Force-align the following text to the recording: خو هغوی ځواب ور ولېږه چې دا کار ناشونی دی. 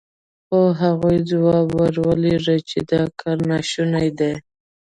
خو 0.47 0.59
هغوی 0.81 1.17
ځواب 1.29 1.67
ور 1.79 1.95
ولېږه 2.05 2.57
چې 2.69 2.79
دا 2.91 3.01
کار 3.19 3.37
ناشونی 3.49 4.09
دی. 4.19 4.33